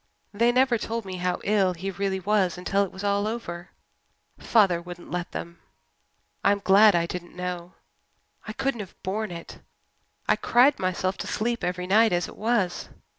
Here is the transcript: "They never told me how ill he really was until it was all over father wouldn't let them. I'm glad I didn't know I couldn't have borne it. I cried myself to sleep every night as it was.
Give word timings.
"They 0.33 0.51
never 0.51 0.79
told 0.79 1.05
me 1.05 1.17
how 1.17 1.41
ill 1.43 1.73
he 1.75 1.91
really 1.91 2.19
was 2.19 2.57
until 2.57 2.83
it 2.83 2.91
was 2.91 3.03
all 3.03 3.27
over 3.27 3.69
father 4.39 4.81
wouldn't 4.81 5.11
let 5.11 5.31
them. 5.31 5.59
I'm 6.43 6.57
glad 6.57 6.95
I 6.95 7.05
didn't 7.05 7.35
know 7.35 7.73
I 8.47 8.53
couldn't 8.53 8.79
have 8.79 8.95
borne 9.03 9.29
it. 9.29 9.59
I 10.27 10.37
cried 10.37 10.79
myself 10.79 11.19
to 11.19 11.27
sleep 11.27 11.63
every 11.63 11.85
night 11.85 12.13
as 12.13 12.27
it 12.27 12.35
was. 12.35 12.89